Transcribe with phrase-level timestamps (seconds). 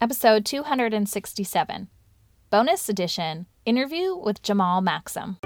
[0.00, 1.88] episode 267,
[2.50, 5.38] bonus edition interview with Jamal Maxim.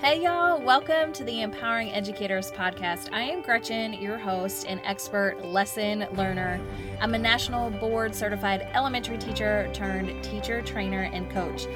[0.00, 3.10] Hey, y'all, welcome to the Empowering Educators Podcast.
[3.10, 6.60] I am Gretchen, your host and expert lesson learner.
[7.00, 11.66] I'm a national board certified elementary teacher turned teacher, trainer, and coach.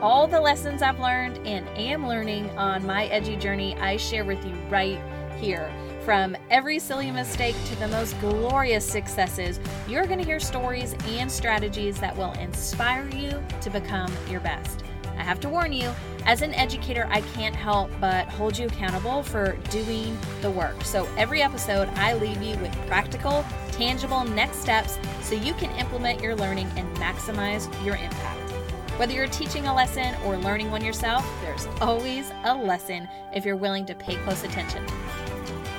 [0.00, 4.44] All the lessons I've learned and am learning on my edgy journey, I share with
[4.46, 5.00] you right
[5.40, 5.72] here.
[6.04, 11.30] From every silly mistake to the most glorious successes, you're going to hear stories and
[11.30, 14.82] strategies that will inspire you to become your best.
[15.16, 15.92] I have to warn you,
[16.26, 20.82] as an educator, I can't help but hold you accountable for doing the work.
[20.82, 26.20] So every episode, I leave you with practical, tangible next steps so you can implement
[26.20, 28.50] your learning and maximize your impact.
[28.98, 33.56] Whether you're teaching a lesson or learning one yourself, there's always a lesson if you're
[33.56, 34.84] willing to pay close attention.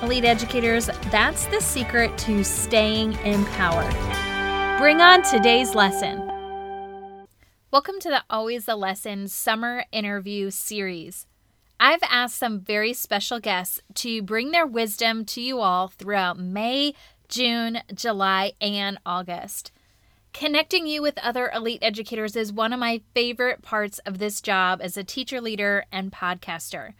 [0.02, 3.94] Elite educators, that's the secret to staying empowered.
[4.78, 6.20] Bring on today's lesson.
[7.70, 11.26] Welcome to the Always a Lesson Summer Interview Series.
[11.78, 16.94] I've asked some very special guests to bring their wisdom to you all throughout May,
[17.28, 19.70] June, July, and August.
[20.32, 24.80] Connecting you with other elite educators is one of my favorite parts of this job
[24.82, 26.94] as a teacher leader and podcaster.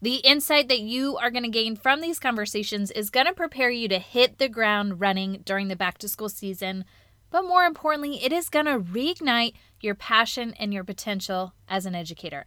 [0.00, 3.70] The insight that you are going to gain from these conversations is going to prepare
[3.70, 6.84] you to hit the ground running during the back to school season,
[7.30, 11.96] but more importantly, it is going to reignite your passion and your potential as an
[11.96, 12.46] educator.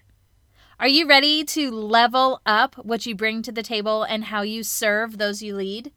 [0.80, 4.64] Are you ready to level up what you bring to the table and how you
[4.64, 5.92] serve those you lead?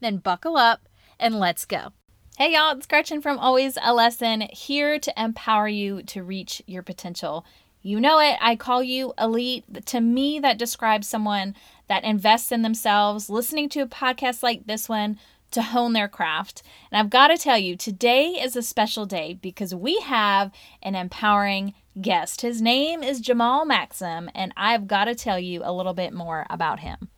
[0.00, 0.88] Then buckle up
[1.20, 1.92] and let's go.
[2.36, 6.82] Hey, y'all, it's Gretchen from Always a Lesson here to empower you to reach your
[6.82, 7.44] potential.
[7.82, 8.36] You know it.
[8.40, 9.64] I call you elite.
[9.86, 11.54] To me, that describes someone
[11.88, 15.18] that invests in themselves, listening to a podcast like this one
[15.52, 16.62] to hone their craft.
[16.92, 20.94] And I've got to tell you, today is a special day because we have an
[20.94, 22.42] empowering guest.
[22.42, 26.46] His name is Jamal Maxim, and I've got to tell you a little bit more
[26.50, 27.08] about him.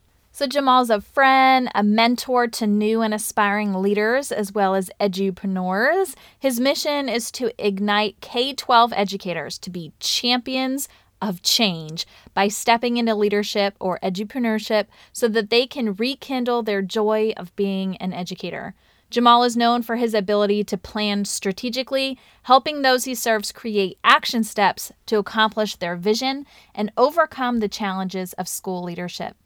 [0.42, 6.16] So, Jamal's a friend, a mentor to new and aspiring leaders as well as edupreneurs.
[6.36, 10.88] His mission is to ignite K 12 educators to be champions
[11.20, 17.32] of change by stepping into leadership or edupreneurship so that they can rekindle their joy
[17.36, 18.74] of being an educator.
[19.10, 24.42] Jamal is known for his ability to plan strategically, helping those he serves create action
[24.42, 29.36] steps to accomplish their vision and overcome the challenges of school leadership.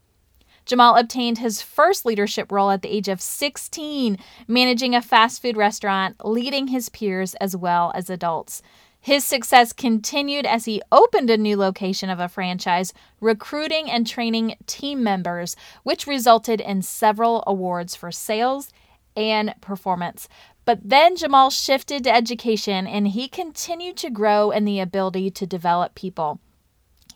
[0.66, 4.18] Jamal obtained his first leadership role at the age of 16,
[4.48, 8.62] managing a fast food restaurant, leading his peers as well as adults.
[9.00, 14.56] His success continued as he opened a new location of a franchise, recruiting and training
[14.66, 15.54] team members,
[15.84, 18.72] which resulted in several awards for sales
[19.14, 20.28] and performance.
[20.64, 25.46] But then Jamal shifted to education and he continued to grow in the ability to
[25.46, 26.40] develop people.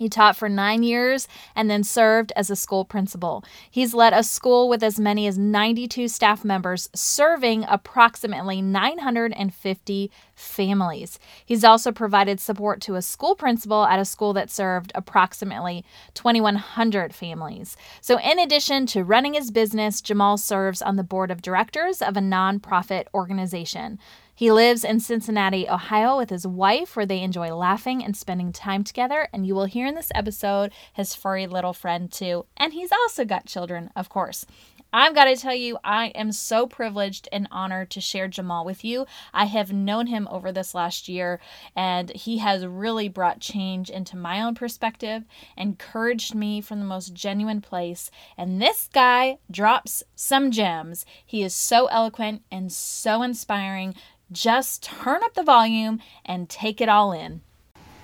[0.01, 3.45] He taught for nine years and then served as a school principal.
[3.71, 11.19] He's led a school with as many as 92 staff members, serving approximately 950 families.
[11.45, 15.85] He's also provided support to a school principal at a school that served approximately
[16.15, 17.77] 2,100 families.
[18.01, 22.17] So, in addition to running his business, Jamal serves on the board of directors of
[22.17, 23.99] a nonprofit organization.
[24.35, 28.85] He lives in Cincinnati, Ohio with his wife, where they enjoy laughing and spending time
[28.85, 29.29] together.
[29.35, 32.47] And you will hear in this episode his furry little friend, too.
[32.57, 34.47] And he's also got children, of course.
[34.93, 38.85] I've got to tell you, I am so privileged and honored to share Jamal with
[38.85, 39.07] you.
[39.33, 41.41] I have known him over this last year,
[41.77, 45.25] and he has really brought change into my own perspective,
[45.57, 48.11] encouraged me from the most genuine place.
[48.37, 51.05] And this guy drops some gems.
[51.25, 53.95] He is so eloquent and so inspiring.
[54.33, 57.43] Just turn up the volume and take it all in.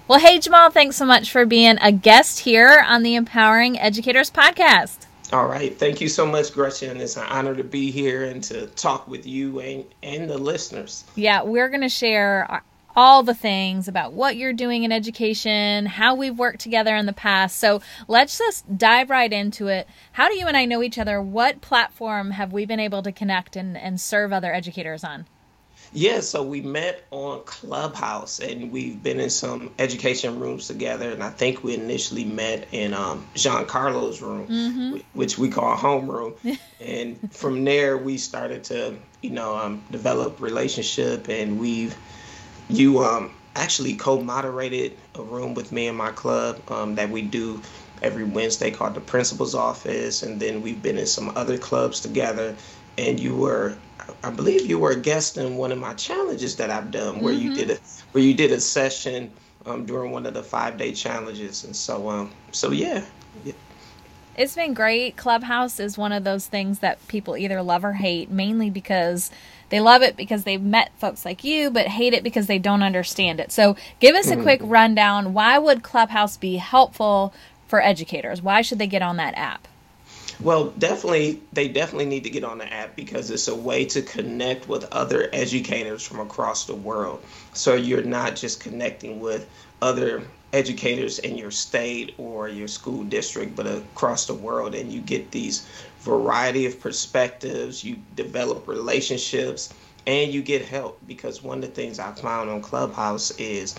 [0.08, 4.30] Well, hey, Jamal, thanks so much for being a guest here on the Empowering Educators
[4.30, 5.05] Podcast.
[5.32, 5.76] All right.
[5.76, 7.00] Thank you so much, Gretchen.
[7.00, 11.04] It's an honor to be here and to talk with you and, and the listeners.
[11.16, 12.62] Yeah, we're going to share
[12.94, 17.12] all the things about what you're doing in education, how we've worked together in the
[17.12, 17.58] past.
[17.58, 19.86] So let's just dive right into it.
[20.12, 21.20] How do you and I know each other?
[21.20, 25.26] What platform have we been able to connect and, and serve other educators on?
[25.92, 31.10] Yeah, so we met on Clubhouse and we've been in some education rooms together.
[31.10, 34.98] And I think we initially met in um, Giancarlo's room, mm-hmm.
[35.12, 36.38] which we call homeroom.
[36.80, 41.28] and from there, we started to, you know, um, develop relationship.
[41.28, 41.96] And we've,
[42.68, 47.22] you um, actually co moderated a room with me and my club um, that we
[47.22, 47.62] do
[48.02, 52.56] every Wednesday called the Principal's Office, and then we've been in some other clubs together.
[52.98, 53.78] And you were,
[54.22, 57.32] I believe, you were a guest in one of my challenges that I've done, where
[57.32, 57.42] mm-hmm.
[57.42, 57.78] you did a
[58.12, 59.30] where you did a session
[59.64, 63.04] um, during one of the five day challenges, and so um, so yeah.
[63.44, 63.52] yeah.
[64.36, 65.16] It's been great.
[65.16, 69.30] Clubhouse is one of those things that people either love or hate, mainly because
[69.70, 72.82] they love it because they've met folks like you, but hate it because they don't
[72.82, 73.50] understand it.
[73.50, 74.42] So, give us a mm-hmm.
[74.42, 75.32] quick rundown.
[75.32, 77.32] Why would Clubhouse be helpful
[77.66, 78.42] for educators?
[78.42, 79.66] Why should they get on that app?
[80.38, 84.02] Well, definitely, they definitely need to get on the app because it's a way to
[84.02, 87.26] connect with other educators from across the world.
[87.54, 89.50] So you're not just connecting with
[89.82, 95.00] other educators in your state or your school district, but across the world, and you
[95.00, 95.66] get these
[96.00, 97.82] variety of perspectives.
[97.82, 99.72] You develop relationships,
[100.06, 103.74] and you get help because one of the things I found on Clubhouse is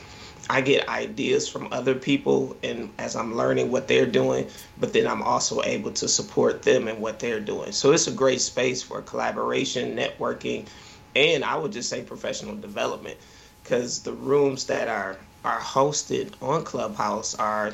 [0.50, 4.48] I get ideas from other people and as I'm learning what they're doing,
[4.80, 7.72] but then I'm also able to support them and what they're doing.
[7.72, 10.68] So it's a great space for collaboration, networking,
[11.16, 13.18] and I would just say professional development
[13.64, 17.74] because the rooms that are are hosted on Clubhouse are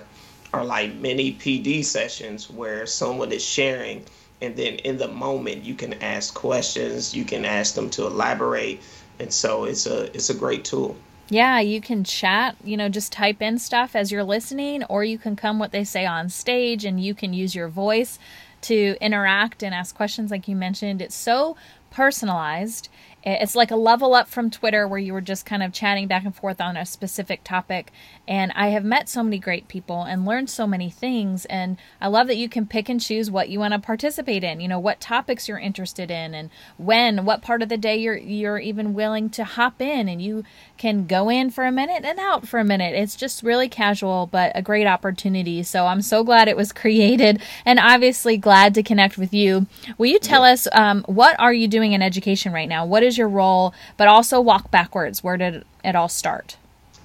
[0.53, 4.05] are like mini PD sessions where someone is sharing
[4.41, 8.81] and then in the moment you can ask questions, you can ask them to elaborate,
[9.19, 10.97] and so it's a it's a great tool.
[11.33, 15.17] Yeah, you can chat, you know, just type in stuff as you're listening, or you
[15.17, 18.19] can come what they say on stage and you can use your voice
[18.61, 21.01] to interact and ask questions, like you mentioned.
[21.01, 21.57] It's so
[21.89, 22.87] personalized
[23.25, 26.25] it's like a level up from Twitter where you were just kind of chatting back
[26.25, 27.91] and forth on a specific topic.
[28.27, 31.45] And I have met so many great people and learned so many things.
[31.45, 34.59] And I love that you can pick and choose what you want to participate in,
[34.59, 38.17] you know, what topics you're interested in and when, what part of the day you're
[38.17, 40.43] you're even willing to hop in and you
[40.77, 42.93] can go in for a minute and out for a minute.
[42.93, 45.63] It's just really casual, but a great opportunity.
[45.63, 49.67] So I'm so glad it was created and obviously glad to connect with you.
[49.97, 52.85] Will you tell us um, what are you doing in education right now?
[52.85, 55.23] What is is your role, but also walk backwards.
[55.23, 56.57] Where did it all start?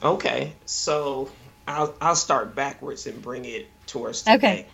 [0.02, 1.31] Okay, so
[1.66, 4.34] I'll I'll start backwards and bring it towards today.
[4.34, 4.66] Okay.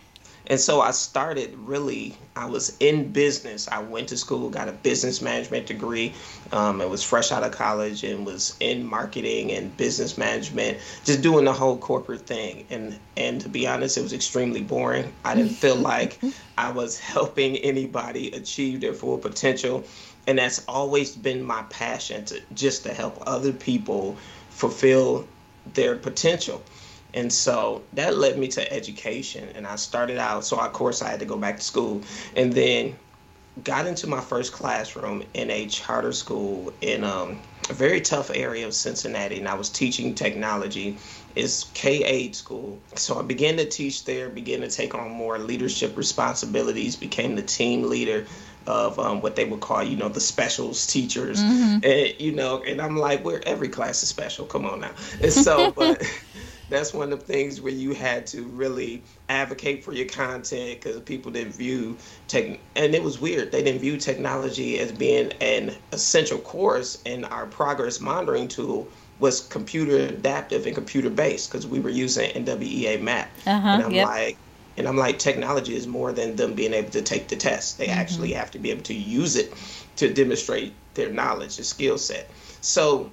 [0.47, 3.67] And so I started really, I was in business.
[3.67, 6.13] I went to school, got a business management degree.
[6.51, 11.23] Um, I was fresh out of college and was in marketing and business management, just
[11.23, 12.67] doing the whole corporate thing.
[12.69, 15.11] And, and to be honest, it was extremely boring.
[15.23, 16.19] I didn't feel like
[16.57, 19.83] I was helping anybody achieve their full potential
[20.27, 24.17] and that's always been my passion to just to help other people
[24.49, 25.27] fulfill
[25.73, 26.63] their potential.
[27.13, 31.09] And so that led me to education and i started out so of course i
[31.09, 32.01] had to go back to school.
[32.35, 32.95] And then
[33.63, 37.39] got into my first classroom in a charter school in um,
[37.69, 40.97] a very tough area of cincinnati and i was teaching technology.
[41.35, 42.79] It's k-8 school.
[42.95, 47.43] So i began to teach there began to take on more leadership responsibilities became the
[47.43, 48.25] team leader
[48.67, 51.79] of um, what they would call, you know, the specials teachers, mm-hmm.
[51.83, 54.45] and you know, and I'm like, where every class is special.
[54.45, 54.91] Come on now.
[55.21, 56.01] And so, but
[56.69, 60.99] that's one of the things where you had to really advocate for your content because
[61.01, 61.97] people didn't view
[62.27, 63.51] tech, and it was weird.
[63.51, 68.87] They didn't view technology as being an essential course, and our progress monitoring tool
[69.19, 73.29] was computer adaptive and computer based because we were using NWEA MAP.
[73.45, 74.07] Uh-huh, and I'm yep.
[74.07, 74.37] like,
[74.77, 77.77] and I'm like, technology is more than them being able to take the test.
[77.77, 77.99] They mm-hmm.
[77.99, 79.53] actually have to be able to use it
[79.97, 82.29] to demonstrate their knowledge and skill set.
[82.61, 83.09] So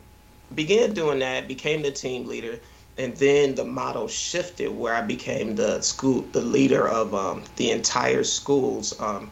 [0.54, 2.59] began doing that, became the team leader,
[2.99, 7.71] and then the model shifted where I became the school, the leader of um, the
[7.71, 9.31] entire school's um,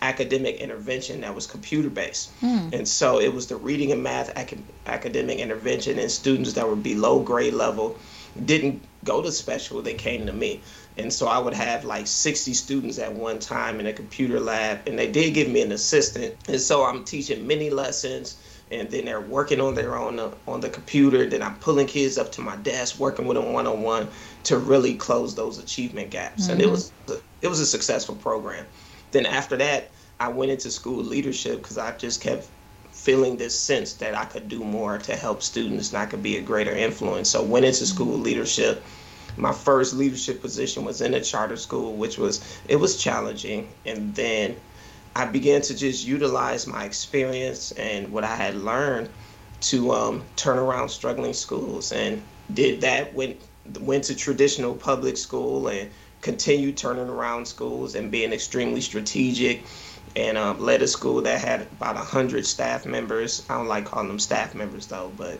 [0.00, 2.38] academic intervention that was computer based.
[2.40, 2.72] Mm.
[2.72, 6.76] And so it was the reading and math ac- academic intervention, and students that were
[6.76, 7.96] below grade level
[8.44, 10.60] didn't go to special, they came to me.
[10.98, 14.86] And so I would have like 60 students at one time in a computer lab,
[14.86, 16.34] and they did give me an assistant.
[16.48, 18.36] And so I'm teaching mini lessons,
[18.70, 21.28] and then they're working on their own uh, on the computer.
[21.28, 24.08] Then I'm pulling kids up to my desk, working with them one on one
[24.44, 26.42] to really close those achievement gaps.
[26.42, 26.52] Mm-hmm.
[26.52, 26.72] And it mm-hmm.
[26.72, 28.66] was a, it was a successful program.
[29.12, 32.46] Then after that, I went into school leadership because I just kept
[32.90, 36.36] feeling this sense that I could do more to help students and I could be
[36.36, 37.30] a greater influence.
[37.30, 38.82] So went into school leadership
[39.36, 44.14] my first leadership position was in a charter school, which was it was challenging, and
[44.14, 44.56] then
[45.14, 49.08] I began to just utilize my experience and what I had learned
[49.62, 52.22] to um, turn around struggling schools, and
[52.52, 53.14] did that.
[53.14, 53.40] Went
[53.80, 59.64] went to traditional public school and continued turning around schools and being extremely strategic
[60.14, 63.44] and um, led a school that had about 100 staff members.
[63.48, 65.38] I don't like calling them staff members though, but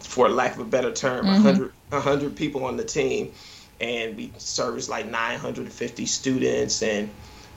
[0.00, 1.44] for lack of a better term, mm-hmm.
[1.44, 3.32] 100, 100 people on the team.
[3.80, 7.10] and we serviced like 950 students and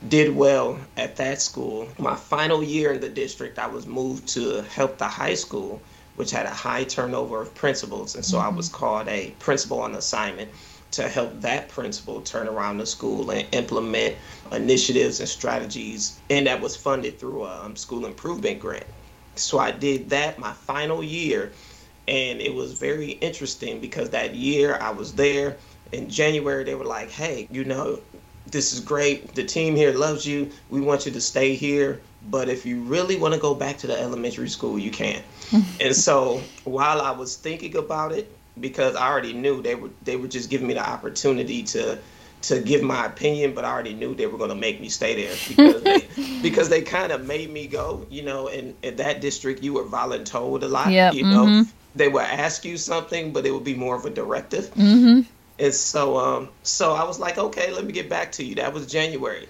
[0.07, 1.87] did well at that school.
[1.97, 5.81] My final year in the district, I was moved to help the high school,
[6.15, 8.15] which had a high turnover of principals.
[8.15, 8.47] And so mm-hmm.
[8.47, 10.49] I was called a principal on assignment
[10.91, 14.15] to help that principal turn around the school and implement
[14.51, 16.17] initiatives and strategies.
[16.29, 18.85] And that was funded through a um, school improvement grant.
[19.35, 21.51] So I did that my final year.
[22.07, 25.57] And it was very interesting because that year I was there
[25.91, 27.99] in January, they were like, hey, you know,
[28.47, 29.33] this is great.
[29.33, 30.51] The team here loves you.
[30.69, 32.01] We want you to stay here.
[32.29, 35.21] But if you really want to go back to the elementary school, you can.
[35.79, 40.15] and so while I was thinking about it, because I already knew they were they
[40.15, 41.99] were just giving me the opportunity to
[42.43, 45.25] to give my opinion, but I already knew they were going to make me stay
[45.25, 48.05] there because they, because they kind of made me go.
[48.09, 50.91] You know, in, in that district, you were voluntold a lot.
[50.91, 51.69] Yep, you know, mm-hmm.
[51.95, 54.65] They would ask you something, but it would be more of a directive.
[54.73, 55.21] Mm-hmm.
[55.57, 58.55] And so, um, so I was like, okay, let me get back to you.
[58.55, 59.47] That was January.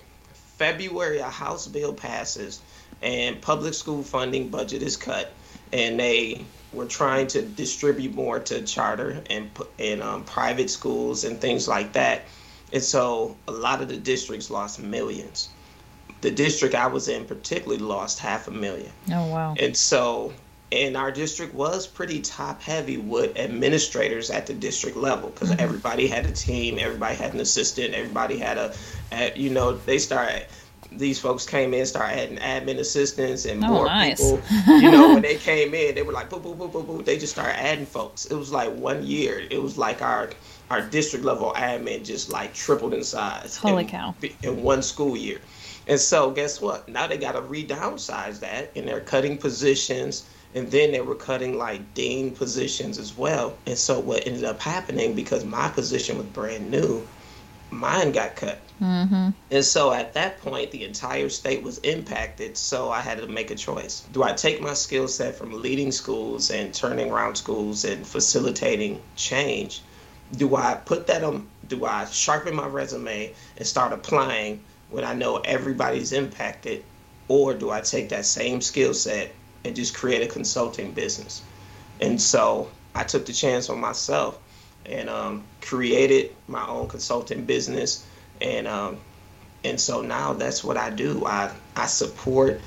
[0.57, 2.61] February, a House bill passes,
[3.01, 5.31] and public school funding budget is cut,
[5.73, 9.49] and they were trying to distribute more to charter and
[9.79, 12.21] and um, private schools and things like that.
[12.71, 15.49] And so, a lot of the districts lost millions.
[16.21, 18.91] The district I was in particularly lost half a million.
[19.11, 19.55] Oh wow!
[19.59, 20.31] And so
[20.71, 25.59] and our district was pretty top heavy with administrators at the district level because mm-hmm.
[25.59, 28.73] everybody had a team everybody had an assistant everybody had a,
[29.11, 30.45] a you know they started
[30.91, 34.19] these folks came in started adding admin assistants and oh, more nice.
[34.19, 34.41] people.
[34.67, 37.17] You know when they came in they were like boo boo boo boo boo they
[37.17, 38.25] just started adding folks.
[38.25, 40.29] It was like one year it was like our
[40.69, 44.15] our district level admin just like tripled in size holy in, cow.
[44.41, 45.39] in one school year.
[45.87, 46.89] And so guess what?
[46.89, 51.57] Now they got to re-downsize that and they're cutting positions and then they were cutting
[51.57, 53.57] like dean positions as well.
[53.65, 57.05] And so what ended up happening because my position was brand new,
[57.71, 58.59] mine got cut.
[58.81, 59.31] Mm-hmm.
[59.51, 62.55] And so at that point, the entire state was impacted.
[62.55, 64.05] So I had to make a choice.
[64.13, 69.01] Do I take my skill set from leading schools and turning around schools and facilitating
[69.17, 69.81] change?
[70.37, 71.47] Do I put that on?
[71.67, 76.85] Do I sharpen my resume and start applying when I know everybody's impacted?
[77.27, 79.33] Or do I take that same skill set
[79.65, 81.41] and just create a consulting business.
[81.99, 84.39] And so I took the chance on myself
[84.85, 88.05] and um, created my own consulting business.
[88.39, 88.97] And um,
[89.63, 91.25] and so now that's what I do.
[91.25, 92.61] I, I support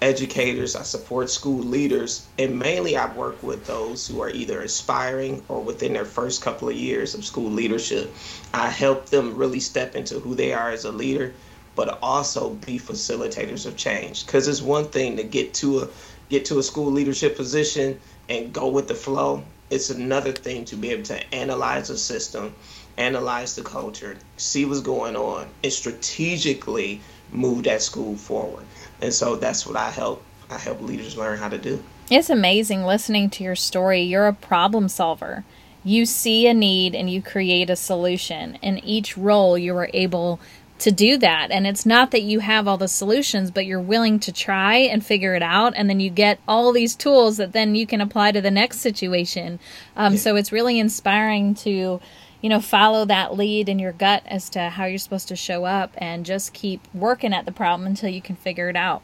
[0.00, 5.42] educators, I support school leaders, and mainly I work with those who are either aspiring
[5.48, 8.14] or within their first couple of years of school leadership.
[8.52, 11.34] I help them really step into who they are as a leader,
[11.74, 14.26] but also be facilitators of change.
[14.26, 15.88] Because it's one thing to get to a
[16.28, 19.42] get to a school leadership position and go with the flow.
[19.70, 22.54] It's another thing to be able to analyze the system,
[22.96, 27.00] analyze the culture, see what's going on, and strategically
[27.32, 28.64] move that school forward.
[29.00, 31.82] And so that's what I help I help leaders learn how to do.
[32.10, 34.02] It's amazing listening to your story.
[34.02, 35.44] You're a problem solver.
[35.82, 38.58] You see a need and you create a solution.
[38.62, 40.38] In each role, you were able
[40.84, 41.50] to do that.
[41.50, 45.04] And it's not that you have all the solutions, but you're willing to try and
[45.04, 45.72] figure it out.
[45.74, 48.80] And then you get all these tools that then you can apply to the next
[48.80, 49.60] situation.
[49.96, 50.18] Um, yeah.
[50.18, 52.02] So it's really inspiring to,
[52.42, 55.64] you know, follow that lead in your gut as to how you're supposed to show
[55.64, 59.00] up and just keep working at the problem until you can figure it out.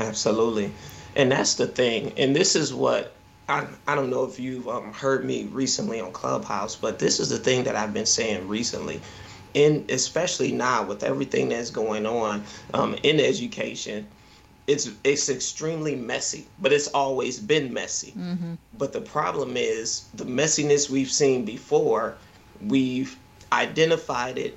[0.00, 0.72] Absolutely.
[1.14, 2.14] And that's the thing.
[2.16, 3.14] And this is what
[3.48, 7.28] I, I don't know if you've um, heard me recently on Clubhouse, but this is
[7.28, 9.00] the thing that I've been saying recently
[9.54, 12.42] in especially now with everything that's going on
[12.74, 14.06] um, in education
[14.66, 18.54] it's it's extremely messy but it's always been messy mm-hmm.
[18.78, 22.16] but the problem is the messiness we've seen before
[22.66, 23.16] we've
[23.52, 24.56] identified it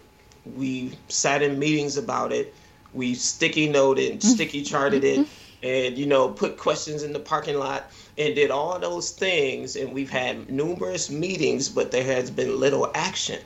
[0.56, 2.54] we've sat in meetings about it
[2.94, 5.28] we sticky noted and sticky charted it
[5.64, 9.92] and you know put questions in the parking lot and did all those things and
[9.92, 13.40] we've had numerous meetings but there has been little action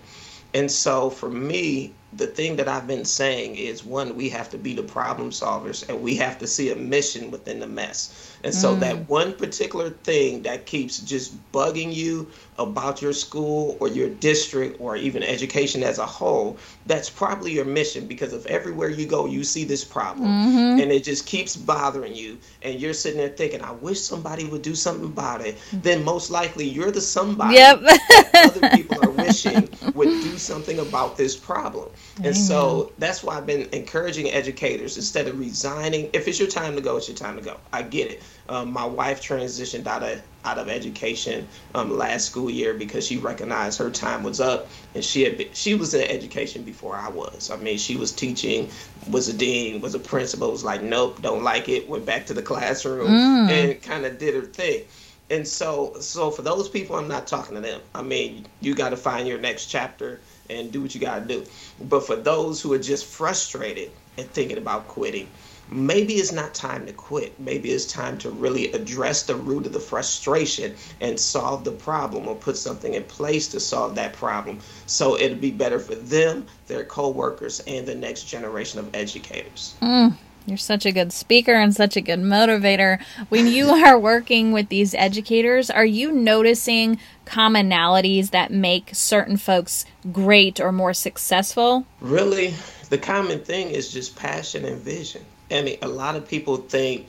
[0.57, 4.57] and so for me, the thing that I've been saying is one, we have to
[4.57, 8.35] be the problem solvers and we have to see a mission within the mess.
[8.43, 8.79] And so mm.
[8.81, 14.81] that one particular thing that keeps just bugging you about your school or your district
[14.81, 16.57] or even education as a whole,
[16.87, 20.81] that's probably your mission because if everywhere you go you see this problem mm-hmm.
[20.81, 24.61] and it just keeps bothering you and you're sitting there thinking, I wish somebody would
[24.61, 27.79] do something about it, then most likely you're the somebody yep.
[27.81, 31.89] that other people are wishing would do something about this problem.
[32.23, 36.09] And so that's why I've been encouraging educators instead of resigning.
[36.13, 37.57] If it's your time to go, it's your time to go.
[37.71, 38.23] I get it.
[38.49, 43.17] Um, my wife transitioned out of out of education um, last school year because she
[43.17, 47.09] recognized her time was up, and she had been, she was in education before I
[47.09, 47.51] was.
[47.51, 48.69] I mean, she was teaching,
[49.09, 50.51] was a dean, was a principal.
[50.51, 51.87] Was like, nope, don't like it.
[51.87, 53.49] Went back to the classroom mm.
[53.49, 54.83] and kind of did her thing
[55.29, 58.89] and so so for those people i'm not talking to them i mean you got
[58.89, 61.45] to find your next chapter and do what you got to do.
[61.81, 65.27] But for those who are just frustrated and thinking about quitting,
[65.69, 67.39] maybe it's not time to quit.
[67.39, 72.27] Maybe it's time to really address the root of the frustration and solve the problem
[72.27, 74.59] or put something in place to solve that problem.
[74.85, 79.75] So it'll be better for them, their coworkers, and the next generation of educators.
[79.81, 80.15] Mm.
[80.47, 83.03] You're such a good speaker and such a good motivator.
[83.27, 89.85] When you are working with these educators, are you noticing commonalities that make certain folks
[90.09, 91.85] great or more successful?
[91.99, 92.53] Really,
[92.89, 95.25] the common thing is just passion and vision.
[95.51, 97.07] I mean, a lot of people think,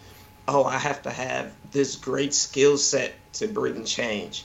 [0.49, 4.45] oh, I have to have this great skill set to bring change.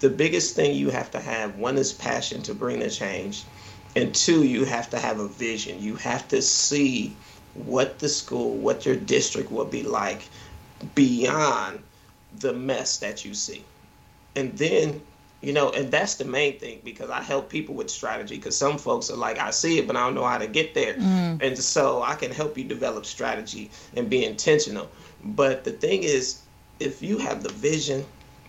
[0.00, 3.44] The biggest thing you have to have one is passion to bring the change,
[3.94, 5.80] and two, you have to have a vision.
[5.80, 7.16] You have to see
[7.64, 10.28] what the school, what your district will be like
[10.94, 11.82] beyond
[12.38, 13.64] the mess that you see.
[14.34, 15.00] And then,
[15.40, 18.78] you know, and that's the main thing because I help people with strategy because some
[18.78, 20.94] folks are like, I see it, but I don't know how to get there.
[20.94, 21.42] Mm.
[21.42, 24.90] And so I can help you develop strategy and be intentional.
[25.24, 26.42] But the thing is,
[26.78, 28.04] if you have the vision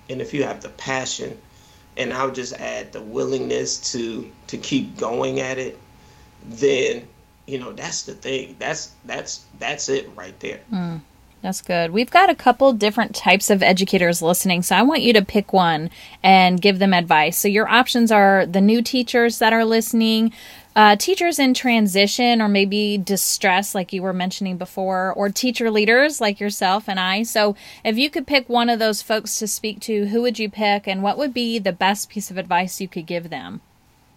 [0.09, 1.37] and if you have the passion,
[1.97, 5.77] and I'll just add the willingness to to keep going at it,
[6.45, 7.07] then
[7.48, 8.56] you know that's the thing.
[8.60, 10.60] That's that's that's it right there.
[10.72, 11.00] Mm,
[11.42, 11.92] that's good.
[11.92, 15.54] We've got a couple different types of educators listening so i want you to pick
[15.54, 15.89] one
[16.22, 17.38] and give them advice.
[17.38, 20.34] So your options are the new teachers that are listening
[20.75, 26.22] uh, teachers in transition or maybe distress like you were mentioning before or teacher leaders
[26.22, 27.24] like yourself and i.
[27.24, 30.50] So if you could pick one of those folks to speak to who would you
[30.50, 33.62] pick and what would be the best piece of advice you could give them?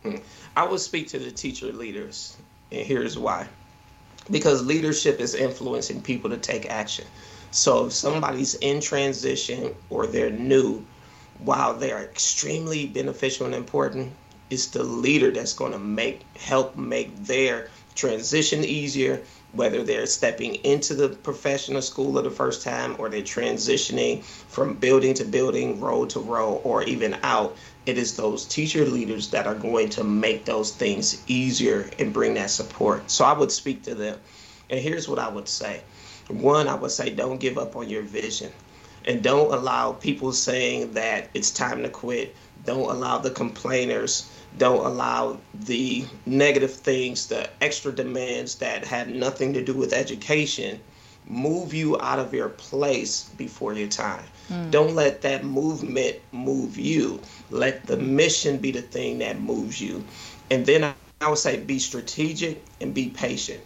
[0.02, 0.16] Hmm.
[0.56, 2.36] i would speak to the teacher leaders
[2.72, 3.46] and here's why.
[4.30, 7.04] Because leadership is influencing people to take action.
[7.50, 10.84] So if somebody's in transition or they're new,
[11.40, 14.12] while they're extremely beneficial and important,
[14.50, 20.54] it's the leader that's going to make help make their transition easier whether they're stepping
[20.56, 25.80] into the professional school for the first time or they're transitioning from building to building,
[25.80, 30.04] row to row, or even out, it is those teacher leaders that are going to
[30.04, 33.10] make those things easier and bring that support.
[33.10, 34.18] So I would speak to them.
[34.68, 35.82] And here's what I would say
[36.28, 38.52] one, I would say, don't give up on your vision.
[39.04, 42.36] And don't allow people saying that it's time to quit.
[42.64, 49.52] Don't allow the complainers don't allow the negative things, the extra demands that have nothing
[49.54, 50.80] to do with education,
[51.30, 54.24] move you out of your place before your time.
[54.48, 54.70] Mm.
[54.70, 57.20] Don't let that movement move you.
[57.50, 60.04] Let the mission be the thing that moves you.
[60.50, 60.84] And then
[61.20, 63.62] I would say be strategic and be patient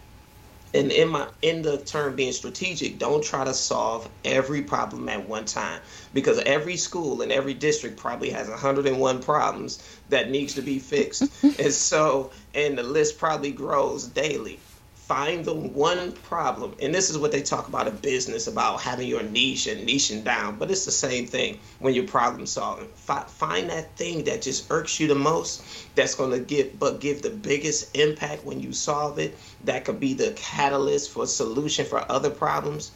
[0.75, 5.27] and in my in the term being strategic don't try to solve every problem at
[5.27, 5.79] one time
[6.13, 11.23] because every school and every district probably has 101 problems that needs to be fixed
[11.43, 14.59] and so and the list probably grows daily
[15.07, 19.07] find the one problem and this is what they talk about in business about having
[19.07, 22.87] your niche and niching down but it's the same thing when you're problem solving.
[22.87, 25.63] Find that thing that just irks you the most
[25.95, 29.99] that's going to give but give the biggest impact when you solve it that could
[29.99, 32.91] be the catalyst for solution for other problems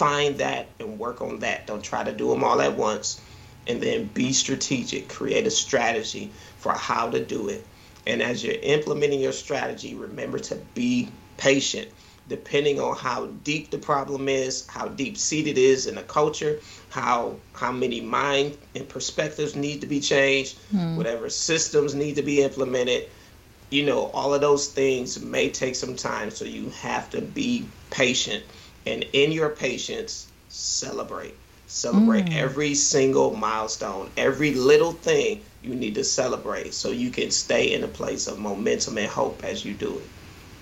[0.00, 1.66] find that and work on that.
[1.66, 3.20] Don't try to do them all at once
[3.66, 5.10] and then be strategic.
[5.10, 7.66] Create a strategy for how to do it.
[8.06, 11.10] And as you're implementing your strategy remember to be
[11.40, 11.88] patient
[12.30, 16.60] depending on how deep the problem is, how deep seated it is in the culture,
[16.88, 20.96] how how many mind and perspectives need to be changed, hmm.
[20.96, 23.08] whatever systems need to be implemented.
[23.68, 27.66] You know, all of those things may take some time, so you have to be
[27.90, 28.44] patient.
[28.86, 31.34] And in your patience, celebrate.
[31.68, 32.34] Celebrate mm.
[32.34, 37.84] every single milestone, every little thing you need to celebrate so you can stay in
[37.84, 40.08] a place of momentum and hope as you do it.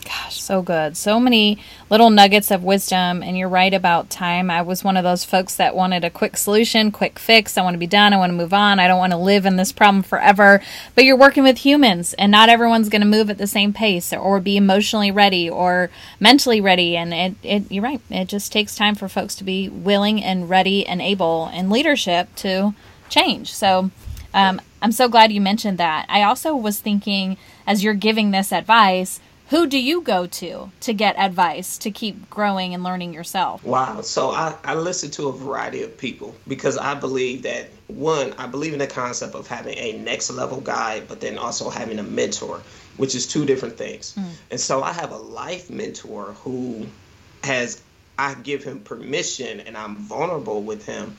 [0.08, 0.96] Gosh, so good.
[0.96, 1.58] So many
[1.90, 3.22] little nuggets of wisdom.
[3.22, 4.50] And you're right about time.
[4.50, 7.58] I was one of those folks that wanted a quick solution, quick fix.
[7.58, 8.14] I want to be done.
[8.14, 8.80] I want to move on.
[8.80, 10.62] I don't want to live in this problem forever.
[10.94, 14.10] But you're working with humans, and not everyone's going to move at the same pace
[14.14, 16.96] or be emotionally ready or mentally ready.
[16.96, 18.00] And it, it, you're right.
[18.08, 22.34] It just takes time for folks to be willing and ready and able and leadership
[22.36, 22.74] to
[23.10, 23.52] change.
[23.52, 23.90] So,
[24.32, 26.06] um, I'm so glad you mentioned that.
[26.08, 30.92] I also was thinking, as you're giving this advice, who do you go to to
[30.92, 33.64] get advice to keep growing and learning yourself?
[33.64, 34.02] Wow.
[34.02, 38.46] So I, I listen to a variety of people because I believe that one, I
[38.46, 42.02] believe in the concept of having a next level guide, but then also having a
[42.02, 42.60] mentor,
[42.98, 44.14] which is two different things.
[44.18, 44.28] Mm.
[44.50, 46.86] And so I have a life mentor who
[47.42, 47.80] has,
[48.18, 51.16] I give him permission and I'm vulnerable with him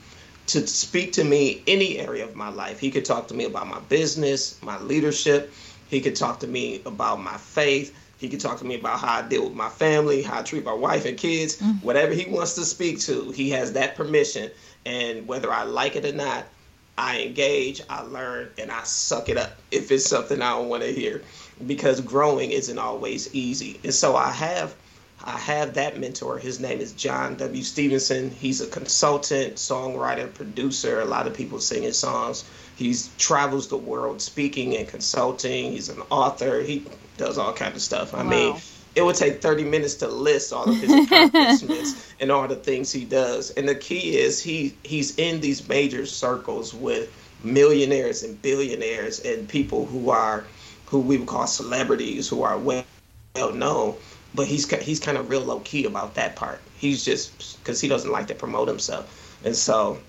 [0.48, 2.80] to speak to me any area of my life.
[2.80, 5.52] He could talk to me about my business, my leadership.
[5.90, 9.20] He could talk to me about my faith he can talk to me about how
[9.20, 11.86] I deal with my family, how I treat my wife and kids, mm-hmm.
[11.86, 13.32] whatever he wants to speak to.
[13.32, 14.52] He has that permission.
[14.86, 16.46] And whether I like it or not,
[16.98, 20.84] I engage, I learn, and I suck it up if it's something I don't want
[20.84, 21.24] to hear
[21.66, 23.80] because growing isn't always easy.
[23.86, 24.76] And so I have
[25.24, 26.38] I have that mentor.
[26.38, 27.64] His name is John W.
[27.64, 28.32] Stevenson.
[28.32, 31.02] He's a consultant, songwriter, producer.
[31.02, 32.46] A lot of people sing his songs.
[32.78, 35.74] He travels the world speaking and consulting.
[35.74, 36.62] He's an author.
[36.62, 36.86] He
[37.20, 38.14] does all kind of stuff.
[38.16, 38.30] I wow.
[38.30, 38.56] mean,
[38.96, 42.92] it would take 30 minutes to list all of his accomplishments and all the things
[42.92, 43.52] he does.
[43.52, 47.12] And the key is he he's in these major circles with
[47.44, 50.46] millionaires and billionaires and people who are
[50.88, 52.84] who we would call celebrities who are well,
[53.36, 53.96] well known.
[54.34, 56.62] But he's he's kind of real low key about that part.
[56.78, 60.00] He's just because he doesn't like to promote himself, and so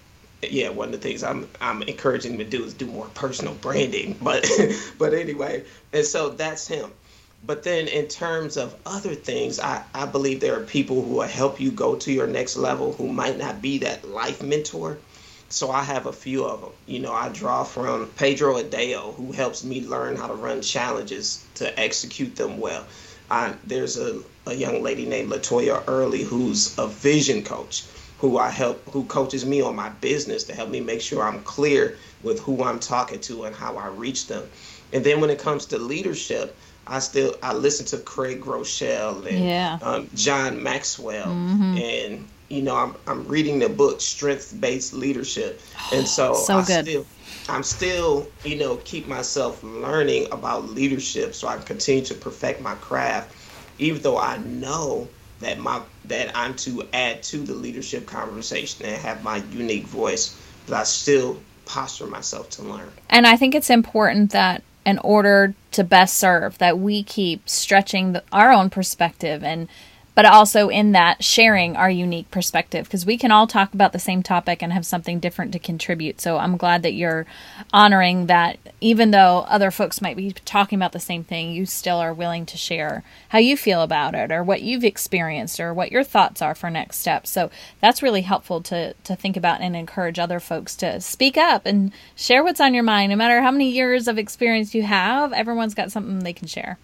[0.43, 3.55] yeah, one of the things I'm I'm encouraging him to do is do more personal
[3.55, 4.17] branding.
[4.21, 4.47] But
[4.99, 6.91] but anyway, and so that's him.
[7.47, 11.23] But then in terms of other things, I, I believe there are people who will
[11.23, 14.99] help you go to your next level who might not be that life mentor.
[15.49, 16.71] So I have a few of them.
[16.87, 21.45] You know, I draw from Pedro Adao, who helps me learn how to run challenges
[21.57, 22.87] to execute them well.
[23.31, 27.85] I, there's a, a young lady named Latoya Early who's a vision coach
[28.19, 31.43] who I help who coaches me on my business to help me make sure I'm
[31.43, 34.47] clear with who I'm talking to and how I reach them.
[34.93, 36.57] And then when it comes to leadership,
[36.91, 39.79] I still I listen to Craig Groeschel and yeah.
[39.81, 41.79] um, John Maxwell mm-hmm.
[41.79, 45.61] and you know I'm I'm reading the book Strength Based Leadership
[45.95, 46.85] and so, so I good.
[46.85, 47.07] still
[47.49, 52.61] I'm still you know keep myself learning about leadership so I can continue to perfect
[52.61, 53.37] my craft
[53.79, 58.97] even though I know that my that I'm to add to the leadership conversation and
[58.97, 62.91] have my unique voice but I still posture myself to learn.
[63.09, 68.13] And I think it's important that in order to best serve that we keep stretching
[68.13, 69.69] the, our own perspective and
[70.15, 73.99] but also in that sharing our unique perspective because we can all talk about the
[73.99, 76.21] same topic and have something different to contribute.
[76.21, 77.27] So I'm glad that you're
[77.73, 81.99] honoring that even though other folks might be talking about the same thing, you still
[81.99, 85.93] are willing to share how you feel about it or what you've experienced or what
[85.93, 87.31] your thoughts are for next steps.
[87.31, 91.67] So that's really helpful to to think about and encourage other folks to speak up
[91.67, 95.33] and share what's on your mind no matter how many years of experience you have,
[95.33, 96.79] everyone's got something they can share.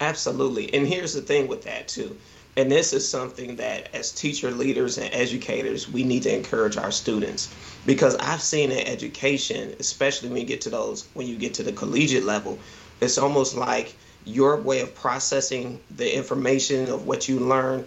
[0.00, 0.72] Absolutely.
[0.74, 2.16] And here's the thing with that too
[2.56, 6.90] and this is something that, as teacher leaders and educators, we need to encourage our
[6.90, 7.54] students.
[7.84, 11.62] Because I've seen in education, especially when you get to those, when you get to
[11.62, 12.58] the collegiate level,
[13.00, 17.86] it's almost like your way of processing the information of what you learn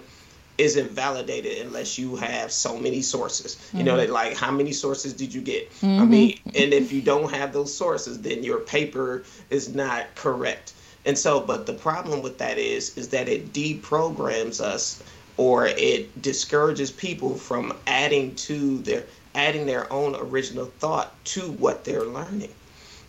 [0.60, 3.56] isn't validated unless you have so many sources.
[3.56, 3.78] Mm-hmm.
[3.78, 4.12] You know, mm-hmm.
[4.12, 5.72] like how many sources did you get?
[5.72, 6.02] Mm-hmm.
[6.02, 10.74] I mean, and if you don't have those sources, then your paper is not correct.
[11.06, 15.02] And so, but the problem with that is, is that it deprograms us
[15.38, 21.86] or it discourages people from adding to their adding their own original thought to what
[21.86, 22.54] they're learning.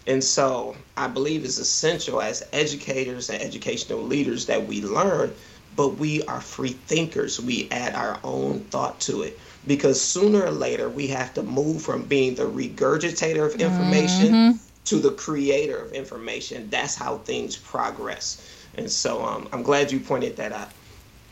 [0.06, 5.34] And so I believe it's essential as educators and educational leaders that we learn,
[5.76, 7.40] but we are free thinkers.
[7.40, 11.82] We add our own thought to it because sooner or later we have to move
[11.82, 16.68] from being the regurgitator of information mm-hmm to the creator of information.
[16.68, 18.44] That's how things progress.
[18.74, 20.70] And so um, I'm glad you pointed that out.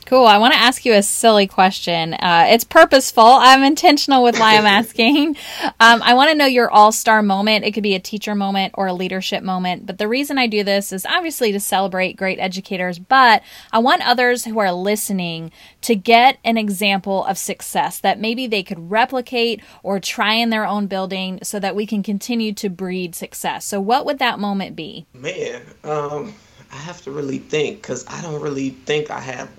[0.08, 0.24] Cool.
[0.24, 2.14] I want to ask you a silly question.
[2.14, 3.22] Uh, it's purposeful.
[3.22, 5.36] I'm intentional with why I'm asking.
[5.80, 7.66] Um, I want to know your all star moment.
[7.66, 9.84] It could be a teacher moment or a leadership moment.
[9.84, 14.00] But the reason I do this is obviously to celebrate great educators, but I want
[14.00, 19.60] others who are listening to get an example of success that maybe they could replicate
[19.82, 23.66] or try in their own building so that we can continue to breed success.
[23.66, 25.04] So, what would that moment be?
[25.12, 26.32] Man, um,
[26.72, 29.50] I have to really think because I don't really think I have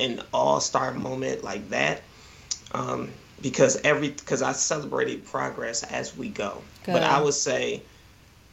[0.00, 2.02] an all-star moment like that
[2.72, 3.10] um,
[3.42, 6.62] because every because I celebrated progress as we go.
[6.84, 6.92] Good.
[6.92, 7.82] But I would say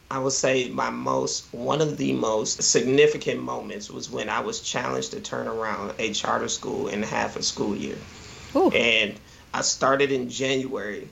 [0.09, 4.61] I would say my most one of the most significant moments was when I was
[4.61, 7.97] challenged to turn around a charter school in half a school year.
[8.55, 8.69] Ooh.
[8.71, 9.15] And
[9.53, 11.09] I started in January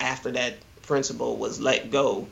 [0.00, 2.28] after that principal was let go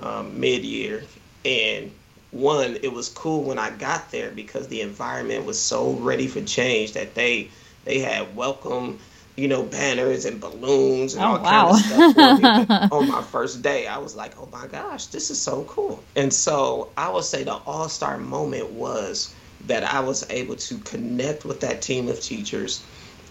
[0.00, 1.04] um, mid-year
[1.44, 1.90] and
[2.30, 6.42] one, it was cool when I got there because the environment was so ready for
[6.42, 7.52] change that they
[7.84, 9.00] they had welcome,
[9.36, 11.42] you know, banners and balloons and Oh, all wow.
[11.42, 12.48] kind of stuff for me.
[12.50, 13.86] But on my first day.
[13.86, 16.08] I was like, oh my gosh, this is so cool.
[16.16, 20.78] And so I would say the all star moment was that I was able to
[20.80, 22.86] connect with that team of teachers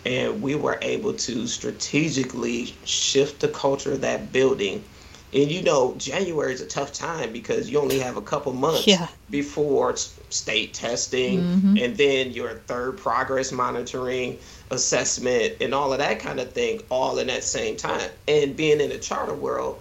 [0.05, 4.87] and we were able to strategically shift the culture of that building.
[5.33, 8.87] And you know, January is a tough time because you only have a couple months
[8.87, 9.07] Yeah.
[9.29, 9.95] before
[10.29, 11.83] state testing Mhm.
[11.83, 14.39] and then your third progress monitoring
[14.71, 18.09] assessment and all of that kind of thing all in that same time.
[18.27, 19.79] And being in the charter world,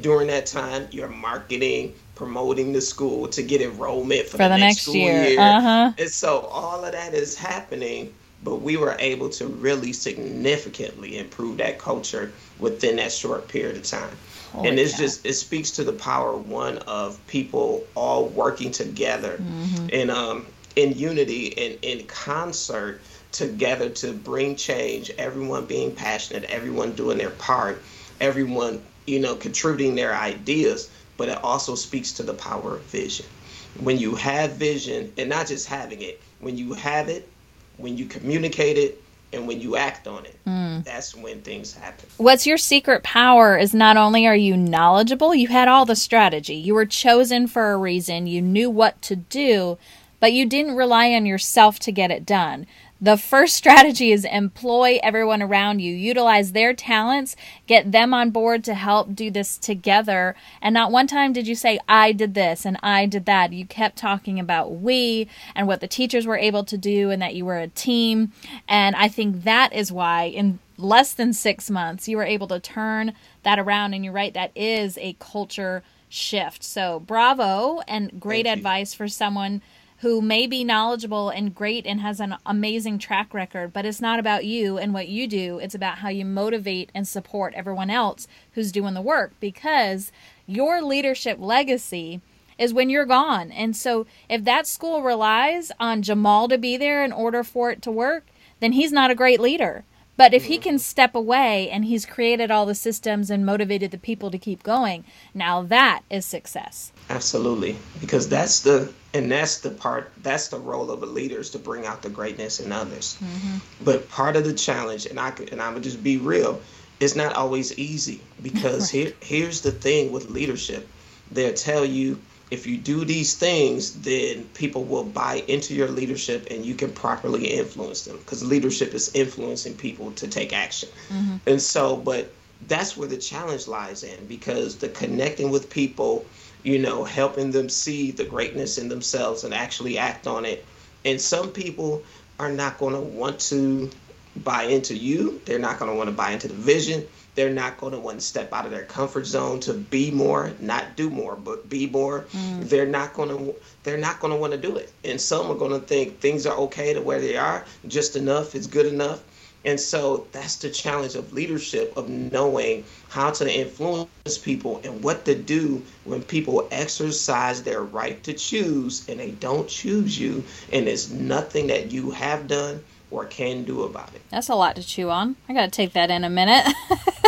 [0.00, 4.82] during that time, you're marketing, promoting the school to get enrollment for, For the next
[4.82, 5.38] school year.
[5.40, 5.92] Uh-huh.
[5.98, 11.56] and so all of that is happening, but we were able to really significantly improve
[11.58, 14.16] that culture within that short period of time.
[14.54, 14.98] Holy and it's cow.
[14.98, 19.86] just it speaks to the power one of people all working together Mm-hmm.
[19.92, 26.92] and um in unity and in concert together to bring change, everyone being passionate, everyone
[26.94, 27.84] doing their part,
[28.20, 33.26] everyone, you know, contributing their ideas, but it also speaks to the power of vision.
[33.74, 37.32] When you have vision, and not just having it, when you have it,
[37.76, 39.03] when you communicate it,
[39.34, 40.84] and when you act on it, Mm.
[40.84, 42.08] that's when things happen.
[42.16, 46.54] What's your secret power is not only are you knowledgeable, you had all the strategy.
[46.54, 49.78] You were chosen for a reason, you knew what to do,
[50.20, 52.66] but you didn't rely on yourself to get it done.
[53.00, 58.64] The first strategy is employ everyone around you, utilize their talents, get them on board
[58.64, 60.34] to help do this together.
[60.62, 63.52] And not one time did you say, I did this and I did that.
[63.52, 67.34] You kept talking about we and what the teachers were able to do and that
[67.34, 68.32] you were a team.
[68.68, 72.60] And I think that is why, in less than six months, you were able to
[72.60, 73.94] turn that around.
[73.94, 76.62] And you're right, that is a culture shift.
[76.62, 79.62] So, bravo and great advice for someone
[79.98, 84.18] who may be knowledgeable and great and has an amazing track record, but it's not
[84.18, 85.58] about you and what you do.
[85.58, 90.12] It's about how you motivate and support everyone else who's doing the work because
[90.46, 92.20] your leadership legacy
[92.58, 93.50] is when you're gone.
[93.50, 97.82] And so if that school relies on Jamal to be there in order for it
[97.82, 98.26] to work,
[98.60, 99.84] then he's not a great leader.
[100.16, 103.98] But if he can step away and he's created all the systems and motivated the
[103.98, 105.04] people to keep going,
[105.34, 106.92] now that is success.
[107.10, 111.50] Absolutely, because that's the and that's the part that's the role of a leader is
[111.50, 113.16] to bring out the greatness in others.
[113.22, 113.58] Mm-hmm.
[113.84, 116.60] But part of the challenge, and I could- and I'm just be real,
[117.00, 118.20] it's not always easy.
[118.42, 120.88] Because here here's the thing with leadership,
[121.30, 122.18] they'll tell you
[122.50, 126.92] if you do these things, then people will buy into your leadership and you can
[126.92, 128.16] properly influence them.
[128.18, 130.88] Because leadership is influencing people to take action.
[131.08, 131.36] Mm-hmm.
[131.46, 132.30] And so, but
[132.68, 134.26] that's where the challenge lies in.
[134.26, 136.24] Because the connecting with people,
[136.64, 140.64] you know, helping them see the greatness in themselves and actually act on it.
[141.04, 142.02] And some people
[142.40, 143.90] are not going to want to
[144.36, 145.40] buy into you.
[145.44, 147.06] They're not going to want to buy into the vision.
[147.34, 150.52] They're not going to want to step out of their comfort zone to be more,
[150.60, 152.26] not do more, but be more.
[152.32, 152.68] Mm.
[152.68, 154.92] They're not going to they're not going to want to do it.
[155.04, 158.54] And some are going to think things are okay to where they are, just enough
[158.54, 159.22] is good enough.
[159.64, 165.24] And so that's the challenge of leadership of knowing how to influence people and what
[165.24, 170.86] to do when people exercise their right to choose and they don't choose you and
[170.86, 174.22] there's nothing that you have done or can do about it.
[174.30, 175.36] That's a lot to chew on.
[175.48, 176.66] I got to take that in a minute.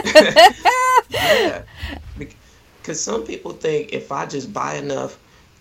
[1.09, 1.63] Yeah.
[2.83, 5.19] Because some people think if I just buy enough,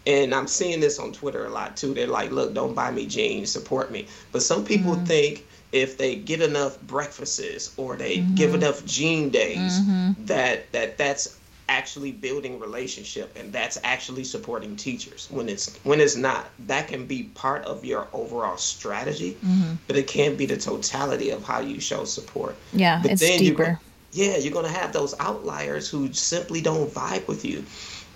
[0.07, 3.05] and I'm seeing this on Twitter a lot too, they're like, look, don't buy me
[3.05, 4.07] jeans, support me.
[4.31, 5.05] But some people mm-hmm.
[5.05, 8.35] think if they get enough breakfasts or they mm-hmm.
[8.35, 10.25] give enough jean days, mm-hmm.
[10.25, 15.27] that, that that's actually building relationship and that's actually supporting teachers.
[15.31, 19.35] When it's when it's not that can be part of your overall strategy
[19.87, 22.55] but it can't be the totality of how you show support.
[22.71, 23.65] Yeah, But it's then deeper.
[23.65, 23.77] go-
[24.11, 27.65] yeah, you're going to have those outliers who simply don't vibe with you.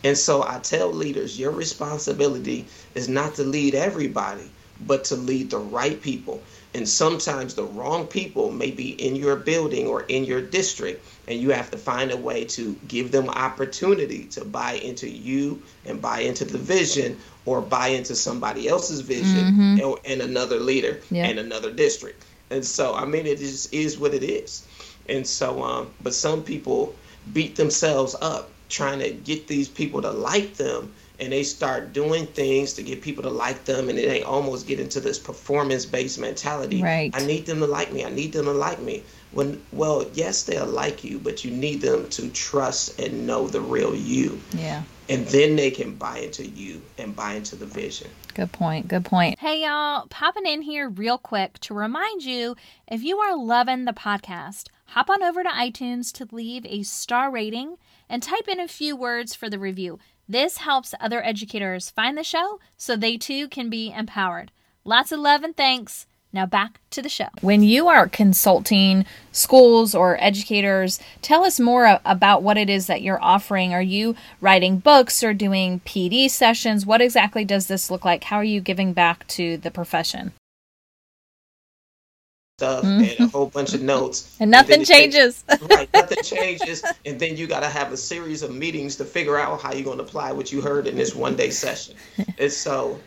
[0.04, 5.50] And so I tell leaders, your responsibility is not to lead everybody, but to lead
[5.52, 6.46] the right people.
[6.74, 11.40] And sometimes the wrong people may be in your building or in your district, and
[11.42, 16.02] you have to find a way to give them opportunity to buy into you and
[16.02, 21.26] buy into the vision or buy into somebody else's vision and, and another leader Yeah.
[21.26, 22.26] and another district.
[22.50, 24.66] And so, I mean, it just is what it is.
[25.08, 26.96] And so, um, but some people
[27.34, 32.26] beat themselves up trying to get these people to like them and they start doing
[32.28, 36.20] things to get people to like them and they almost get into this performance based
[36.20, 36.82] mentality.
[36.82, 37.12] Right.
[37.14, 38.06] I need them to like me.
[38.06, 39.04] I need them to like me.
[39.32, 43.62] When well yes they'll like you but you need them to trust and know the
[43.62, 44.40] real you.
[44.54, 44.84] Yeah.
[45.10, 48.10] And then they can buy into you and buy into the vision.
[48.36, 48.88] Good point.
[48.88, 49.40] Good point.
[49.40, 52.56] Hey, y'all, popping in here real quick to remind you
[52.88, 57.30] if you are loving the podcast, hop on over to iTunes to leave a star
[57.30, 57.78] rating
[58.10, 60.00] and type in a few words for the review.
[60.28, 64.52] This helps other educators find the show so they too can be empowered.
[64.84, 66.08] Lots of love and thanks.
[66.32, 67.30] Now back to the show.
[67.42, 73.02] When you are consulting schools or educators, tell us more about what it is that
[73.02, 73.74] you're offering.
[73.74, 76.86] Are you writing books or doing PD sessions?
[76.86, 78.26] What exactly does this look like?
[78.26, 80.34] How are you giving back to the profession?
[82.60, 83.04] Stuff mm-hmm.
[83.04, 85.44] and a whole bunch of notes, and nothing and changes.
[85.44, 89.06] Takes, right, nothing changes, and then you got to have a series of meetings to
[89.06, 91.96] figure out how you're going to apply what you heard in this one day session.
[92.38, 93.00] and so,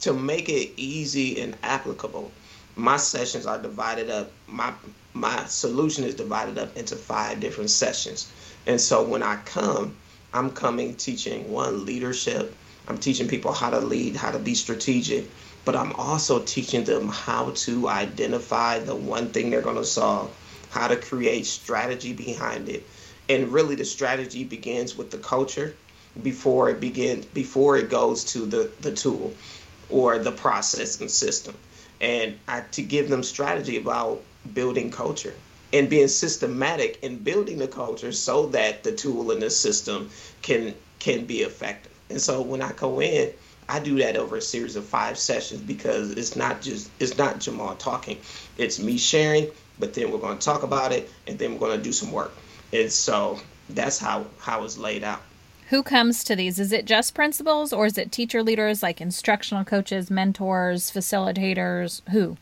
[0.00, 2.32] to make it easy and applicable,
[2.74, 4.32] my sessions are divided up.
[4.48, 4.72] My
[5.14, 8.28] my solution is divided up into five different sessions.
[8.66, 9.96] And so when I come,
[10.34, 12.56] I'm coming teaching one leadership.
[12.88, 15.30] I'm teaching people how to lead, how to be strategic,
[15.66, 20.34] but I'm also teaching them how to identify the one thing they're going to solve,
[20.70, 22.88] how to create strategy behind it.
[23.28, 25.74] And really the strategy begins with the culture
[26.22, 29.34] before it begins before it goes to the the tool
[29.90, 31.54] or the process and system
[32.00, 34.22] and I, to give them strategy about
[34.54, 35.34] building culture
[35.72, 40.10] and being systematic in building the culture so that the tool and the system
[40.42, 41.92] can can be effective.
[42.08, 43.32] And so when I go in,
[43.68, 47.40] I do that over a series of five sessions because it's not just it's not
[47.40, 48.18] Jamal talking,
[48.56, 49.50] it's me sharing.
[49.78, 52.10] But then we're going to talk about it, and then we're going to do some
[52.10, 52.32] work.
[52.72, 55.20] And so that's how how it's laid out.
[55.68, 56.60] Who comes to these?
[56.60, 62.08] Is it just principals or is it teacher leaders like instructional coaches, mentors, facilitators?
[62.10, 62.36] Who?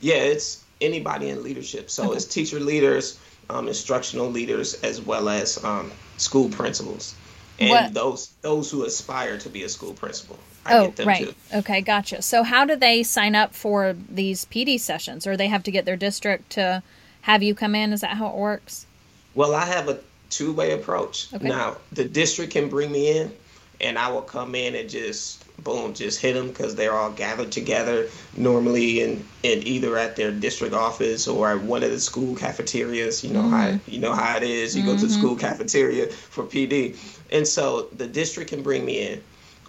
[0.00, 1.90] Yeah, it's anybody in leadership.
[1.90, 2.16] So okay.
[2.16, 7.14] it's teacher leaders, um, instructional leaders, as well as um, school principals,
[7.58, 7.94] and what?
[7.94, 10.38] those those who aspire to be a school principal.
[10.64, 11.28] I oh, right.
[11.28, 11.34] Too.
[11.54, 12.22] Okay, gotcha.
[12.22, 15.84] So how do they sign up for these PD sessions, or they have to get
[15.84, 16.82] their district to
[17.22, 17.92] have you come in?
[17.92, 18.86] Is that how it works?
[19.34, 21.32] Well, I have a two way approach.
[21.32, 21.48] Okay.
[21.48, 23.32] Now, the district can bring me in,
[23.80, 27.52] and I will come in and just boom, just hit them because they're all gathered
[27.52, 32.36] together normally in, in either at their district office or at one of the school
[32.36, 33.24] cafeterias.
[33.24, 33.50] You know mm-hmm.
[33.52, 34.76] how you know how it is.
[34.76, 34.92] You mm-hmm.
[34.92, 35.20] go to the mm-hmm.
[35.20, 36.96] school cafeteria for PD,
[37.30, 39.22] and so the district can bring me in,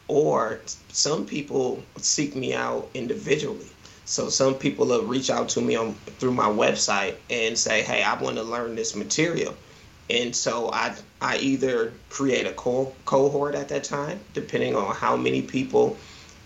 [0.07, 3.67] or some people seek me out individually.
[4.05, 8.03] So some people will reach out to me on through my website and say, "Hey,
[8.03, 9.55] I want to learn this material."
[10.09, 15.15] And so I I either create a co- cohort at that time, depending on how
[15.15, 15.97] many people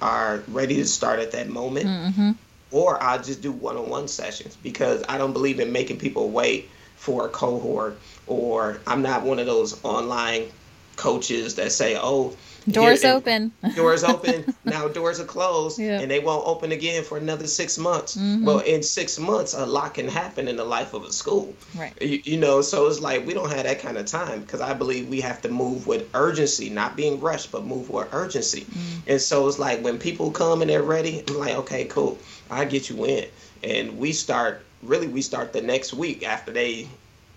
[0.02, 2.32] are ready to start at that moment, mm-hmm.
[2.71, 7.26] or I just do one-on-one sessions because I don't believe in making people wait for
[7.26, 10.47] a cohort, or I'm not one of those online
[10.95, 12.36] coaches that say, "Oh,
[12.69, 13.52] Doors Here, open.
[13.76, 14.54] doors open.
[14.65, 16.00] Now doors are closed, yeah.
[16.00, 18.15] and they won't open again for another six months.
[18.15, 18.45] Mm-hmm.
[18.45, 21.56] Well, in six months, a lot can happen in the life of a school.
[21.76, 22.00] Right.
[22.02, 24.74] You, you know, so it's like we don't have that kind of time because I
[24.74, 28.62] believe we have to move with urgency, not being rushed, but move with urgency.
[28.62, 29.12] Mm-hmm.
[29.12, 32.19] And so it's like when people come and they're ready, I'm like, okay, cool,
[32.52, 33.26] I get you in,
[33.63, 34.63] and we start.
[34.84, 36.88] Really, we start the next week after they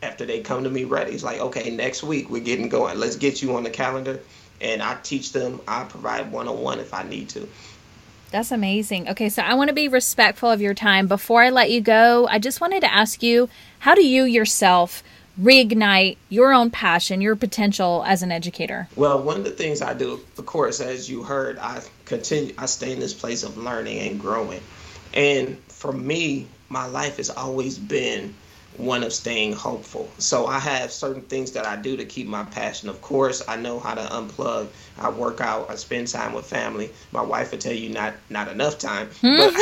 [0.03, 1.13] after they come to me ready.
[1.13, 2.99] It's like, okay, next week we're getting going.
[2.99, 4.21] Let's get you on the calendar
[4.61, 5.61] and I teach them.
[5.67, 7.49] I provide one on one if I need to.
[8.31, 9.09] That's amazing.
[9.11, 11.07] Okay, so I want to be respectful of your time.
[11.07, 15.05] Before I let you go, I just wanted to ask you how do you yourself
[15.41, 18.89] reignite your own passion, your potential as an educator?
[18.97, 22.67] Well, one of the things I do, of course, as you heard, I continue, I
[22.67, 24.61] stay in this place of learning and growing.
[25.13, 28.35] And for me, my life has always been
[28.77, 30.09] one of staying hopeful.
[30.19, 32.89] So I have certain things that I do to keep my passion.
[32.89, 34.69] Of course, I know how to unplug.
[34.99, 35.71] I work out.
[35.71, 36.91] I spend time with family.
[37.13, 39.53] My wife will tell you not not enough time, but,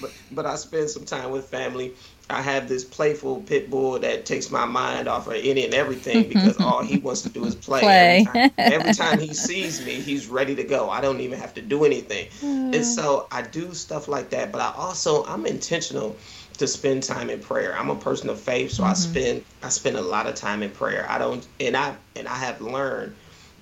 [0.00, 1.92] but, but I spend some time with family.
[2.30, 6.28] I have this playful pit bull that takes my mind off of any and everything
[6.28, 7.80] because all he wants to do is play.
[7.80, 8.26] play.
[8.26, 10.88] Every, time, every time he sees me, he's ready to go.
[10.88, 12.28] I don't even have to do anything.
[12.40, 12.74] Mm.
[12.74, 14.50] And so I do stuff like that.
[14.50, 16.16] But I also I'm intentional
[16.58, 17.76] to spend time in prayer.
[17.76, 18.90] I'm a person of faith, so mm-hmm.
[18.90, 21.06] I spend I spend a lot of time in prayer.
[21.08, 23.14] I don't and I and I have learned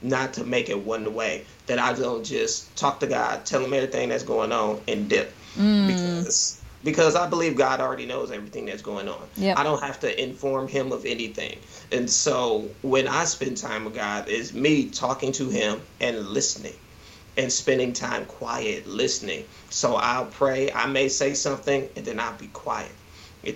[0.03, 1.47] not to make it one way.
[1.67, 5.35] That I don't just talk to God, tell him everything that's going on and dip.
[5.57, 5.87] Mm.
[5.87, 9.29] Because because I believe God already knows everything that's going on.
[9.37, 9.59] Yep.
[9.59, 11.59] I don't have to inform him of anything.
[11.93, 16.75] And so when I spend time with God, it's me talking to him and listening
[17.41, 19.47] and spending time quiet listening.
[19.71, 22.93] So I'll pray, I may say something, and then I'll be quiet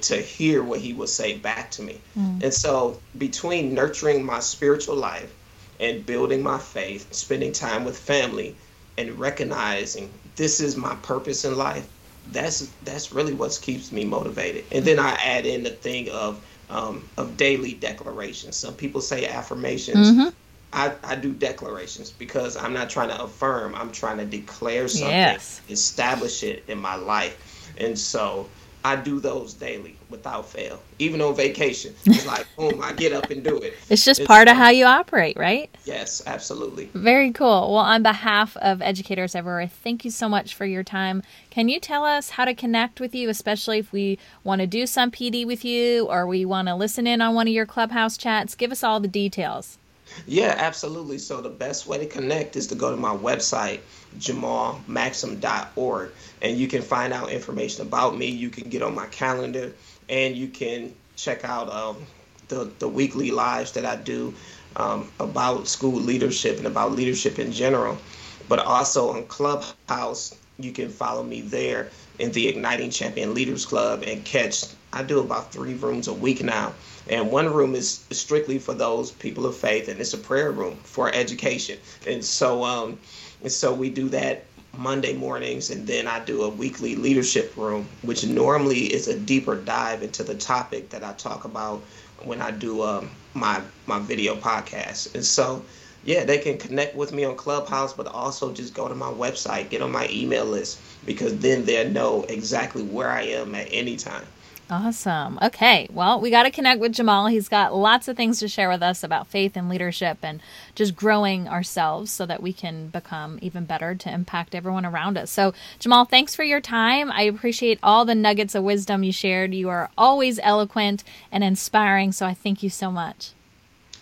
[0.01, 2.01] to hear what he will say back to me.
[2.19, 2.45] Mm.
[2.45, 5.31] And so between nurturing my spiritual life
[5.79, 8.57] and building my faith, spending time with family,
[8.97, 11.87] and recognizing this is my purpose in life,
[12.33, 14.65] that's that's really what keeps me motivated.
[14.73, 18.57] And then I add in the thing of um, of daily declarations.
[18.57, 20.11] Some people say affirmations.
[20.11, 20.29] Mm-hmm.
[20.75, 23.75] I, I do declarations because I'm not trying to affirm.
[23.77, 25.61] I'm trying to declare something, yes.
[25.69, 27.73] establish it in my life.
[27.79, 28.49] And so
[28.85, 30.81] I do those daily without fail.
[30.99, 33.75] Even on vacation, it's like boom, I get up and do it.
[33.89, 34.57] It's just it's part fun.
[34.57, 35.75] of how you operate, right?
[35.85, 36.91] Yes, absolutely.
[36.93, 37.73] Very cool.
[37.73, 41.23] Well, on behalf of educators everywhere, thank you so much for your time.
[41.51, 44.89] Can you tell us how to connect with you, especially if we want to do
[44.89, 48.17] some PD with you or we want to listen in on one of your clubhouse
[48.17, 48.57] chats?
[48.57, 49.79] Give us all the details.
[50.27, 51.19] Yeah, absolutely.
[51.19, 53.83] So the best way to connect is to go to my website,
[54.19, 58.27] jamalmaxim.org, and you can find out information about me.
[58.29, 59.77] You can get on my calendar,
[60.09, 62.09] and you can check out um,
[62.49, 64.37] the the weekly lives that I do
[64.77, 68.05] um, about school leadership and about leadership in general.
[68.49, 74.05] But also on Clubhouse, you can follow me there in the Igniting Champion Leaders Club
[74.07, 74.65] and catch.
[74.95, 76.75] I do about three rooms a week now
[77.09, 80.79] and one room is strictly for those people of faith, and it's a prayer room
[80.85, 81.79] for education.
[82.07, 82.99] And so, um,
[83.43, 84.47] and so we do that
[84.79, 89.57] Monday mornings, and then I do a weekly leadership room, which normally is a deeper
[89.57, 91.85] dive into the topic that I talk about
[92.25, 95.15] when I do um, my my video podcast.
[95.15, 95.67] And so,
[96.05, 99.71] yeah, they can connect with me on Clubhouse, but also just go to my website,
[99.71, 103.97] get on my email list, because then they'll know exactly where I am at any
[103.99, 104.27] time.
[104.71, 105.39] Awesome.
[105.43, 105.89] Okay.
[105.93, 107.27] Well, we got to connect with Jamal.
[107.27, 110.41] He's got lots of things to share with us about faith and leadership and
[110.75, 115.31] just growing ourselves so that we can become even better to impact everyone around us.
[115.31, 117.13] So, Jamal, thanks for your time.
[117.13, 119.53] I appreciate all the nuggets of wisdom you shared.
[119.53, 122.13] You are always eloquent and inspiring.
[122.13, 123.33] So, I thank you so much.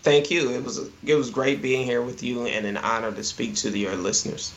[0.03, 0.51] Thank you.
[0.51, 3.77] It was it was great being here with you and an honor to speak to
[3.77, 4.53] your listeners.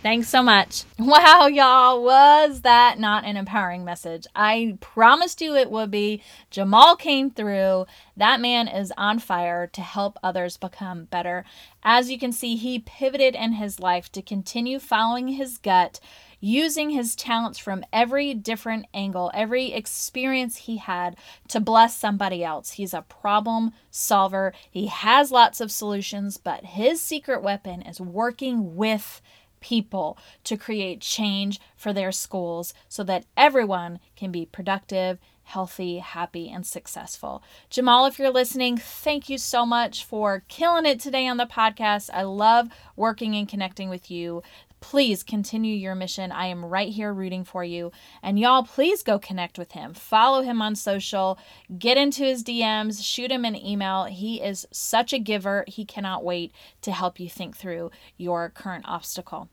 [0.00, 0.84] Thanks so much.
[1.00, 4.26] Wow, y'all, was that not an empowering message?
[4.34, 6.22] I promised you it would be.
[6.50, 7.86] Jamal came through.
[8.16, 11.44] That man is on fire to help others become better.
[11.82, 15.98] As you can see, he pivoted in his life to continue following his gut,
[16.40, 21.16] using his talents from every different angle, every experience he had
[21.48, 22.72] to bless somebody else.
[22.72, 24.52] He's a problem solver.
[24.70, 29.22] He has lots of solutions, but his secret weapon is working with
[29.60, 36.50] people to create change for their schools so that everyone can be productive, healthy, happy,
[36.50, 37.42] and successful.
[37.70, 42.10] Jamal, if you're listening, thank you so much for killing it today on the podcast.
[42.12, 44.42] I love working and connecting with you.
[44.80, 46.30] Please continue your mission.
[46.32, 47.90] I am right here rooting for you.
[48.22, 49.94] And y'all, please go connect with him.
[49.94, 51.38] Follow him on social,
[51.78, 54.04] get into his DMs, shoot him an email.
[54.04, 55.64] He is such a giver.
[55.66, 56.52] He cannot wait
[56.82, 59.48] to help you think through your current obstacle.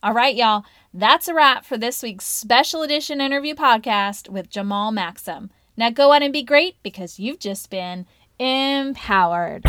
[0.00, 0.64] All right, y'all,
[0.94, 5.50] that's a wrap for this week's special edition interview podcast with Jamal Maxim.
[5.76, 8.06] Now go out and be great because you've just been
[8.38, 9.64] empowered.